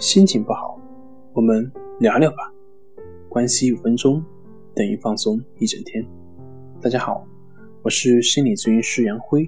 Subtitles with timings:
[0.00, 0.80] 心情不好，
[1.34, 2.50] 我们聊聊吧。
[3.28, 4.24] 关系五分钟
[4.74, 6.02] 等于放松一整天。
[6.80, 7.22] 大家好，
[7.82, 9.46] 我是心理咨询师杨辉，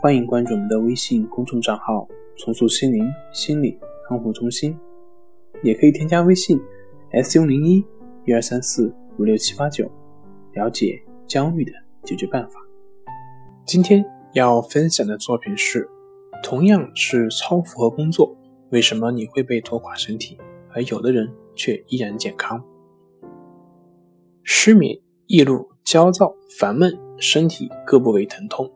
[0.00, 2.06] 欢迎关注我们的微信公众账号
[2.38, 3.76] “重塑心灵心理
[4.08, 4.78] 康复中心”，
[5.60, 6.60] 也可以添加微信
[7.10, 7.84] “s u 零一
[8.26, 9.90] 一二三四五六七八九”，
[10.54, 11.72] 了解焦虑的
[12.04, 12.60] 解决办法。
[13.66, 14.04] 今天
[14.34, 15.88] 要分享的作品是：
[16.44, 18.36] 同样是超负荷工作。
[18.70, 20.38] 为什么你会被拖垮身体，
[20.72, 22.62] 而有的人却依然健康？
[24.42, 28.70] 失眠、易怒、焦躁、烦闷，身体各部位疼痛，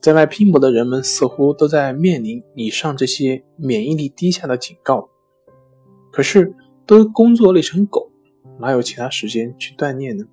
[0.00, 5.08] 在外拼搏的人们似乎都在面临以上这些免疫力低下的警告。
[6.12, 6.54] 可是
[6.86, 8.10] 都工作累成狗，
[8.58, 10.26] 哪有其他时间去锻炼呢？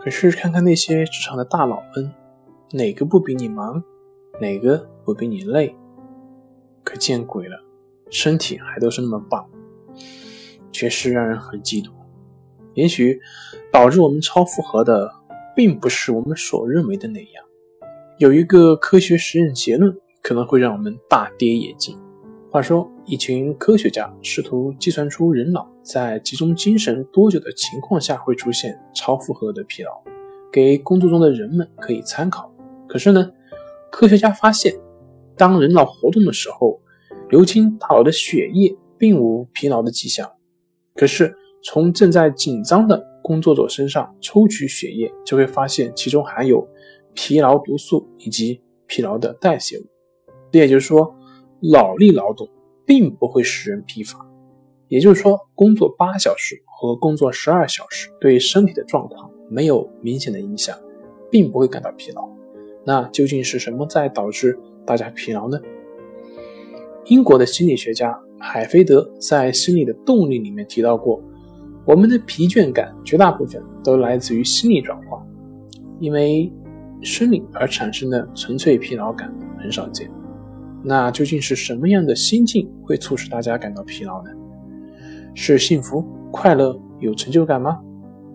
[0.00, 2.12] 可是看看那些职场的大佬们，
[2.72, 3.82] 哪个不比你忙？
[4.40, 5.74] 哪个不比你累？
[6.84, 7.65] 可见鬼了！
[8.10, 9.48] 身体还都是那么棒，
[10.72, 11.90] 确实让人很嫉妒。
[12.74, 13.20] 也许
[13.72, 15.10] 导致我们超负荷的，
[15.54, 17.44] 并不是我们所认为的那样。
[18.18, 21.98] 有一个科学实验结论，可能会让我们大跌眼镜。
[22.50, 29.90] 话说，一群科学家试图计算出人脑在集中精神多久的情况下会出现超负荷的疲劳，
[30.50, 32.50] 给工作中的人们可以参考。
[32.88, 33.30] 可是呢，
[33.90, 34.74] 科学家发现，
[35.36, 36.80] 当人脑活动的时候，
[37.28, 40.30] 流经大脑的血液并无疲劳的迹象，
[40.94, 46.66] 可是从正在紧张的工作者身上抽取血液，就会发现其中含有
[47.14, 49.82] 疲劳毒素以及疲劳的代谢物。
[50.52, 51.14] 这也就是说，
[51.72, 52.48] 脑力劳动
[52.86, 54.18] 并不会使人疲乏。
[54.88, 60.78] 也就是说，工作八小时和工作十二小时对身体的状况没有明显的影响，
[61.30, 62.28] 并不会感到疲劳。
[62.84, 65.58] 那究竟是什么在导致大家疲劳呢？
[67.08, 71.22] 英国的心理学家海菲德在《心理的动力》里面提到过，
[71.84, 75.24] 我们的疲倦感绝大部分都来自于心理转化，
[76.00, 76.52] 因为
[77.02, 80.10] 生理而产生的纯粹疲劳感很少见。
[80.82, 84.30] 那究竟是什么样的心境会促使大家感到疲劳呢？
[85.32, 87.78] 是幸福、快乐、有成就感吗？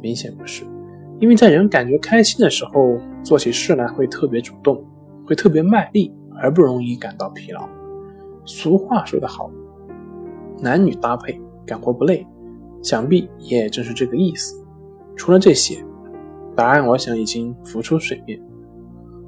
[0.00, 0.62] 明显不是，
[1.18, 4.84] 因为在人感觉开心的时候，做起事来会特别主动，
[5.26, 7.68] 会特别卖力，而不容易感到疲劳。
[8.44, 9.50] 俗话说得好，
[10.58, 12.26] 男女搭配，干活不累，
[12.82, 14.60] 想必也正是这个意思。
[15.14, 15.84] 除了这些，
[16.56, 18.40] 答案我想已经浮出水面。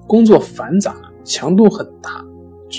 [0.07, 2.25] 工作繁杂，强度很大，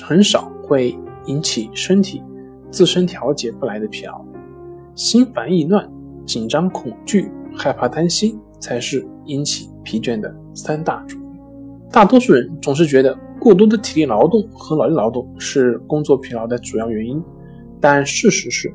[0.04, 2.22] 很少会引起身体
[2.70, 4.24] 自身调节不来的疲劳。
[4.94, 5.90] 心烦意乱、
[6.26, 11.40] 紧张恐惧、害怕担心，才是引起疲倦的三大主因。
[11.90, 13.18] 大多数人总是觉得。
[13.46, 17.24] 过多的体力劳动和脑力劳动是工作疲劳的主要原因，
[17.80, 18.74] 但事实是，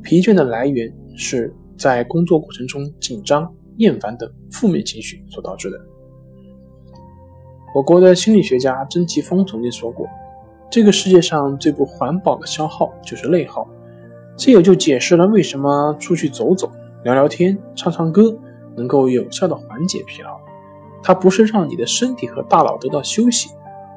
[0.00, 5.76] 疲倦的来源是在工作过程中紧张、厌烦等负面情绪所导致的。
[7.74, 10.06] 我国的心理学家曾奇峰曾经说过
[10.70, 13.68] ：“这个世界上最不环保的消耗就是内耗。”
[14.38, 16.70] 这也就解释了为什么出去走走、
[17.02, 18.32] 聊聊天、唱唱歌
[18.76, 20.38] 能够有效的缓解疲劳。
[21.02, 23.50] 它不是让你的身体和大脑得到休息。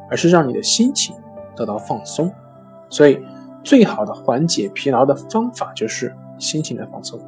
[0.10, 1.16] 而是让你的心情
[1.56, 2.32] 得到放松，
[2.90, 3.20] 所以
[3.64, 7.20] 最好的缓解疲劳的方法就是心情的放松。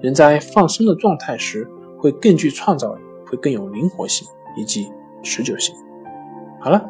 [0.00, 1.66] 人在放松的状态时，
[1.98, 4.90] 会更具创造力，会更有灵活性以及
[5.22, 5.74] 持久性。
[6.60, 6.84] 好了，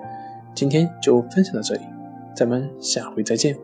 [0.55, 1.83] 今天就分享到这里，
[2.35, 3.57] 咱们下回再见。